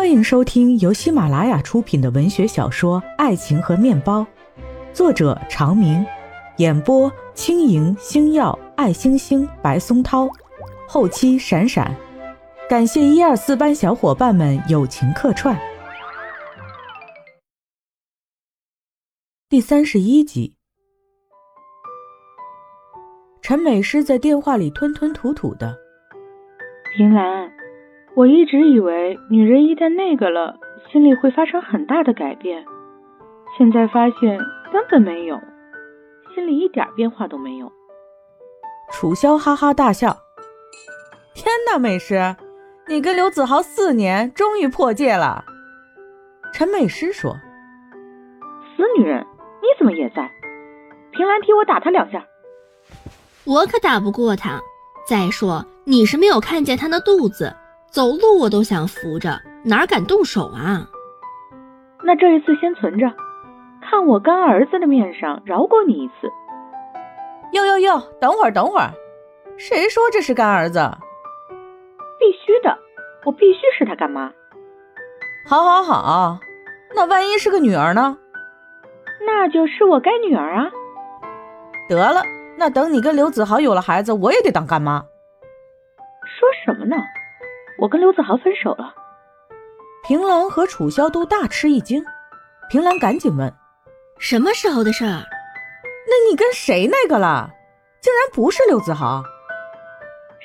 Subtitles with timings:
[0.00, 4.22] 欢迎收听由喜马拉雅出品的文学小说《爱情和面包》，
[4.94, 6.02] 作者长明，
[6.56, 10.26] 演播轻盈、星耀、爱星星、白松涛，
[10.88, 11.94] 后期闪闪，
[12.66, 15.54] 感谢一二四班小伙伴们友情客串。
[19.50, 20.56] 第三十一集，
[23.42, 25.76] 陈美诗在电话里吞吞吐吐的。
[26.96, 27.52] 平兰，
[28.14, 30.56] 我一直以为女人一旦那个了，
[30.90, 32.64] 心里会发生很大的改变，
[33.56, 34.38] 现在发现
[34.72, 35.38] 根本没有，
[36.34, 37.70] 心里一点变化都没有。
[38.92, 40.16] 楚萧哈哈大笑
[41.34, 42.34] ：“天哪，美诗，
[42.88, 45.44] 你跟刘子豪四年，终于破戒了。”
[46.52, 47.32] 陈美诗说
[48.76, 49.24] ：“死女人！”
[49.62, 50.28] 你怎么也在？
[51.12, 52.26] 平兰替我打他两下，
[53.44, 54.60] 我可打不过他。
[55.06, 57.54] 再说你是没有看见他的肚子，
[57.90, 60.86] 走路我都想扶着，哪敢动手啊？
[62.04, 63.12] 那这一次先存着，
[63.82, 66.30] 看我干儿子的面上饶过你一次。
[67.52, 68.90] 哟哟哟，等会儿等会儿，
[69.58, 70.78] 谁说这是干儿子？
[72.18, 72.78] 必须的，
[73.24, 74.30] 我必须是他干妈。
[75.48, 76.38] 好，好，好，
[76.94, 78.16] 那万一是个女儿呢？
[79.26, 80.70] 那就是我干女儿啊！
[81.88, 82.22] 得了，
[82.56, 85.04] 那等你跟刘子豪有了孩子，我也得当干妈。
[86.22, 86.96] 说什么呢？
[87.80, 88.94] 我跟刘子豪分手了。
[90.06, 92.02] 平兰和楚萧都大吃一惊。
[92.68, 93.52] 平兰赶紧问
[94.20, 95.24] ：“什么时候的事儿？
[96.06, 97.50] 那你跟谁那个了？
[98.00, 99.22] 竟然不是刘子豪？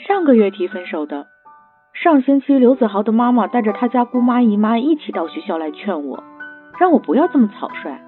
[0.08, 1.28] 上个月提分手的。
[1.94, 6.24] 上星期刘子豪的妈妈带着他家姑妈姨妈一起到学校来劝我，
[6.80, 8.00] 让我不要这么草率。”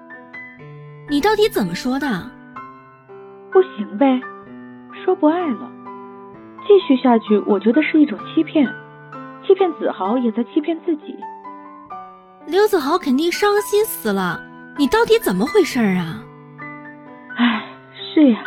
[1.10, 2.06] 你到底怎么说的？
[3.50, 4.20] 不行呗，
[5.04, 5.70] 说不爱了，
[6.66, 8.70] 继续下去，我觉得是一种欺骗，
[9.48, 11.16] 欺骗子豪也在欺骗自己。
[12.46, 14.38] 刘子豪肯定伤心死了，
[14.76, 16.22] 你到底怎么回事啊？
[17.34, 17.66] 唉，
[18.14, 18.44] 是呀，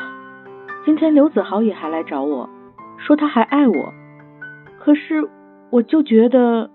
[0.86, 2.48] 今天刘子豪也还来找我，
[3.00, 3.94] 说他还爱我，
[4.80, 5.28] 可是
[5.72, 6.70] 我就觉得，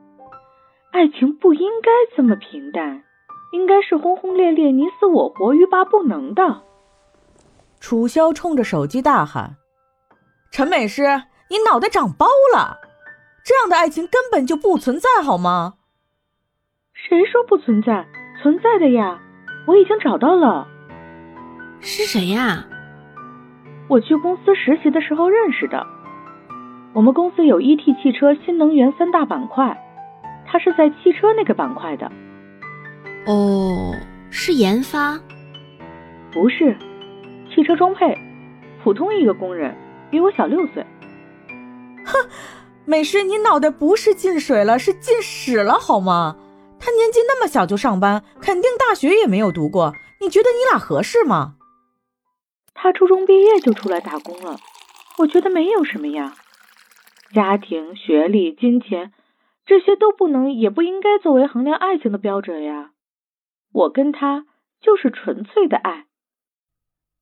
[0.90, 3.04] 爱情不应该这么平淡。
[3.52, 6.62] 应该是轰轰烈烈、你死我活、欲罢不能的。
[7.78, 9.56] 楚萧冲着手机大喊
[10.50, 11.04] ：“陈美诗，
[11.48, 12.76] 你脑袋长包了！
[13.46, 15.74] 这样的爱情根本就不存在，好吗
[16.92, 18.04] ？”“谁说不存在？
[18.42, 19.20] 存在的呀！
[19.68, 20.66] 我已经找到了。
[21.80, 22.66] ”“是谁呀
[23.88, 25.86] ？”“我去公司实习的时候认识的。
[26.92, 27.94] 我们公司有 E.T.
[28.02, 29.80] 汽车、新能源三大板块，
[30.44, 32.10] 他是在汽车那个板块的。”
[33.26, 33.94] 哦，
[34.28, 35.20] 是研发，
[36.32, 36.76] 不是
[37.54, 38.18] 汽车装配，
[38.82, 39.76] 普通一个工人，
[40.10, 40.84] 比我小六岁。
[42.04, 42.28] 哼，
[42.88, 46.36] 美诗，你脑袋不是进水了，是进屎了，好吗？
[46.78, 49.92] 他年纪那么小就上班，肯定大学也没有读过。
[50.20, 51.56] 你觉得你俩合适吗？
[52.74, 54.60] 他初中毕业就出来打工了，
[55.18, 56.36] 我觉得没有什么呀。
[57.34, 59.12] 家庭、学历、金钱，
[59.66, 62.92] 这些都不能，也不应该作为衡量爱情的标准呀。
[63.72, 64.46] 我跟他
[64.80, 66.06] 就是纯粹的爱。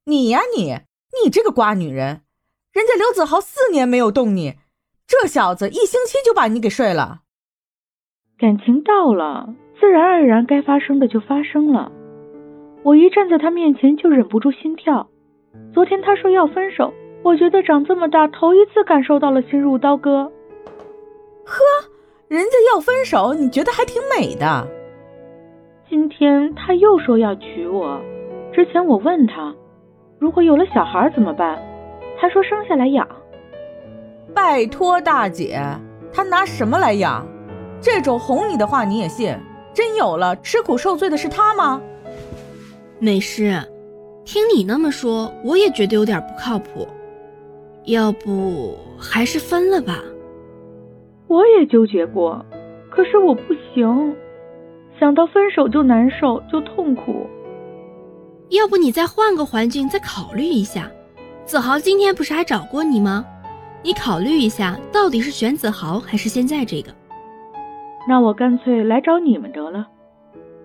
[0.04, 0.80] 你呀，你，
[1.22, 2.22] 你这个瓜女人，
[2.70, 4.58] 人家刘子豪四年没有动你，
[5.06, 7.20] 这小子一星期就把你给睡了。
[8.38, 11.92] 感情到了，自然而然该发生的就发生了。
[12.82, 15.08] 我一站在他面前就忍不住心跳。
[15.72, 20.24] 昨天他说要分手，我觉得长这么大头一次感受到了心如刀割。
[21.44, 21.54] 呵，
[22.28, 24.66] 人家要分手，你觉得还挺美的。
[25.88, 28.00] 今天他又说要娶我，
[28.52, 29.54] 之前我问他，
[30.18, 31.58] 如果有了小孩怎么办？
[32.18, 33.06] 他说生下来养。
[34.34, 35.62] 拜托大姐，
[36.12, 37.26] 他拿什么来养？
[37.80, 39.34] 这种哄你的话你也信？
[39.72, 41.80] 真有了，吃苦受罪的是他吗？
[42.98, 43.56] 美诗，
[44.24, 46.86] 听你那么说，我也觉得有点不靠谱。
[47.84, 50.00] 要不还是分了吧？
[51.26, 52.44] 我也纠结过，
[52.90, 54.16] 可是我不行。
[54.98, 57.26] 想到分手就难受，就痛苦。
[58.50, 60.90] 要不你再换个环境，再考虑一下。
[61.44, 63.26] 子豪今天不是还找过你吗？
[63.84, 66.90] 你考虑一下，到底是选子豪还是现在这个？
[68.08, 69.86] 那我干脆来找你们得了。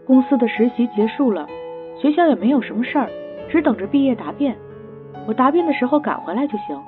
[0.08, 1.46] 公司的实习结束了，
[2.02, 3.10] 学校也没有什么事儿，
[3.52, 4.58] 只等着毕业答辩。
[5.28, 6.82] 我答辩的时候赶回来就行。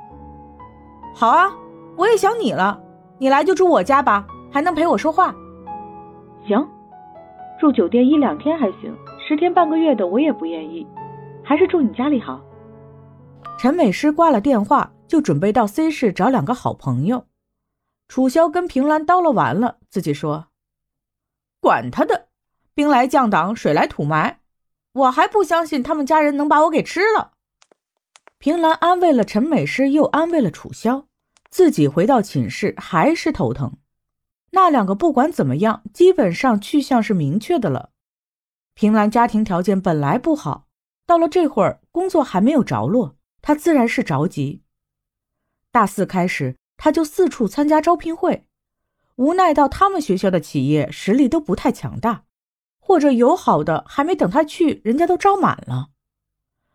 [1.13, 1.51] 好啊，
[1.97, 2.81] 我也想你了。
[3.17, 5.35] 你来就住我家吧，还能陪我说话。
[6.47, 6.65] 行。
[7.59, 10.87] 住酒店一两天还行，十天半个月的我也不愿意，
[11.43, 12.39] 还是住你家里好。
[13.59, 17.27] 陈美诗挂了电话，就准备到 C 市找两个好朋友。
[18.07, 20.47] 楚萧跟平兰叨唠完了，自己说
[21.59, 22.29] ：“管他的，
[22.73, 24.39] 兵来将挡，水来土埋，
[24.93, 27.33] 我还不相信他们家人能把我给吃了。
[28.37, 31.07] 平兰安慰了陈美诗，又安慰了楚萧，
[31.49, 33.79] 自己回到寝室还是头疼。
[34.51, 37.89] 那两个不管怎么样，基本上去向是明确的了。
[38.75, 40.69] 平兰家庭条件本来不好，
[41.05, 44.63] 到了这会儿工作还没有着落，她自然是着急。
[45.71, 48.45] 大四开始，他就四处参加招聘会。
[49.15, 52.23] 无奈到他们学校的企业实力都不太强大，
[52.79, 55.89] 或者有好的还没等他去，人家都招满了。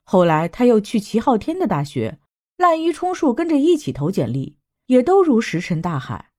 [0.02, 2.18] 后来他又去齐昊天的大学，
[2.56, 4.56] 滥竽充数跟着一起投简历，
[4.86, 6.30] 也都如石沉大海。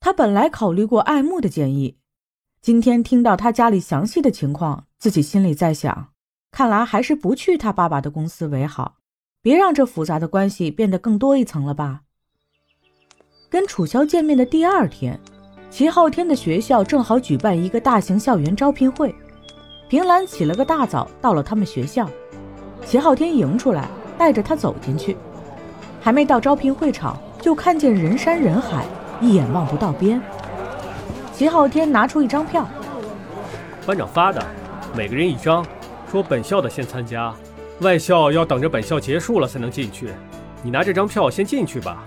[0.00, 1.98] 他本来考虑过爱慕的建议，
[2.60, 6.12] 今天听到他家里详细的情况，自己心里在想，
[6.50, 8.96] 看来还是不去他爸爸的公司为好，
[9.42, 12.02] 别让这复杂的关系变得更多一层了吧。
[13.50, 15.18] 跟楚萧见面的第二天，
[15.68, 19.12] 齐昊天的学校正好举办一个大型校园招聘会。
[19.88, 22.08] 平兰起了个大早，到了他们学校。
[22.86, 25.16] 齐昊天迎出来，带着他走进去。
[26.00, 28.86] 还没到招聘会场，就看见人山人海，
[29.20, 30.22] 一眼望不到边。
[31.34, 32.66] 齐昊天拿出一张票，
[33.84, 34.40] 班长发的，
[34.96, 35.66] 每个人一张，
[36.10, 37.34] 说本校的先参加，
[37.82, 40.08] 外校要等着本校结束了才能进去。
[40.62, 42.04] 你拿这张票先进去吧。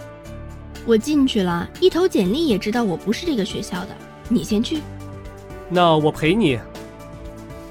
[0.86, 3.90] 我进去了，一投简历也知道我不是这个学校的。
[4.30, 4.80] 你先去，
[5.70, 6.60] 那我陪你。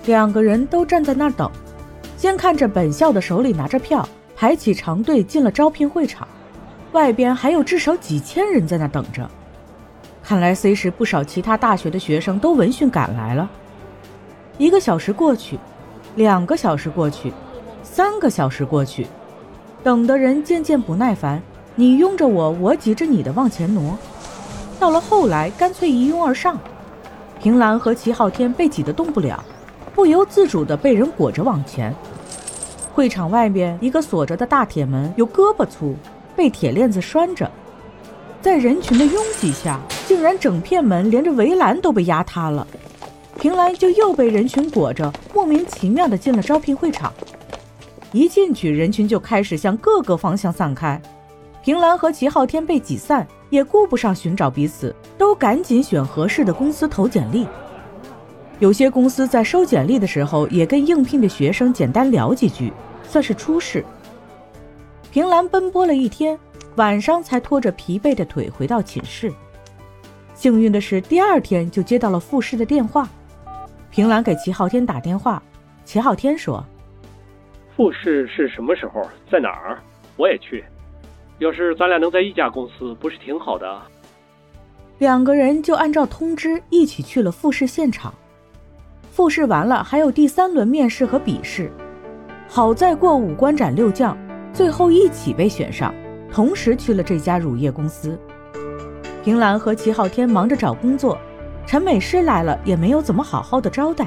[0.07, 1.51] 两个人都站在那儿等，
[2.17, 6.29] 先看着本校的手里拿着票，排起长队进了招聘会场。
[6.93, 9.29] 外边还有至少几千人在那等着。
[10.23, 13.51] 看来 C 市不少其他大学的学生都闻讯赶来了。
[14.59, 15.59] 一个小时过去，
[16.17, 17.33] 两个小时过去，
[17.97, 19.07] 三个小时过去，
[19.85, 21.41] 等的人渐渐不耐烦。
[21.77, 23.97] 你拥着我，我挤着你的往前挪，
[24.81, 26.59] 到了后来干脆一拥而上。
[27.41, 29.41] 平兰和齐昊天被挤得动不了，
[29.95, 31.95] 不由自主地被人裹着往前。
[32.93, 35.95] 会场外边一个锁着的大铁门有胳膊粗，
[36.35, 37.49] 被铁链子拴着，
[38.43, 42.67] 在人群的拥挤下，竟然整片门连着围栏都被压塌了。
[43.39, 47.13] 平兰就又被人群裹着，莫名其妙地进了招聘会场。
[48.15, 51.01] 一进去，人群就开始向各个方向散开。
[51.65, 57.45] 平兰和齐昊天被挤散，也顾不上寻找彼此，都赶紧选合适的公司投简历。
[58.61, 62.73] 有些公司在收简历的时候，也跟应聘的学生简单聊几句，
[63.03, 63.85] 算是初试。
[65.11, 66.39] 平兰奔波了一天，
[66.77, 69.33] 晚上才拖着疲惫的腿回到寝室。
[70.37, 73.09] 幸运的是，第二天就接到了复试的电话。
[73.91, 75.43] 平兰给齐昊天打电话，
[75.85, 76.65] 齐昊天说
[77.77, 79.03] ：“复试是什么时候？
[79.31, 79.79] 在哪儿？
[80.17, 80.65] 我也去。”
[81.41, 83.83] 要是咱俩能在一家公司，不是挺好的？
[84.99, 88.15] 两个人就按照通知一起去了复试现场。
[89.11, 91.71] 复试完了，还有第三轮面试和笔试。
[92.49, 94.17] 好在过五关斩六将，
[94.53, 95.93] 最后一起被选上，
[96.31, 98.17] 同时去了这家乳业公司。
[99.25, 101.19] 平兰和齐昊天忙着找工作，
[101.67, 104.07] 陈美诗来了也没有怎么好好的招待。